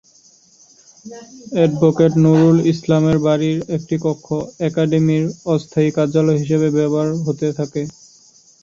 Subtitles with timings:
[1.55, 4.27] Advocate Nurul ইসলামের বাড়ির একটি কক্ষ
[4.67, 7.81] একাডেমির অস্থায়ী কার্যালয় হিসেবে ব্যবহৃত হতে থাকে।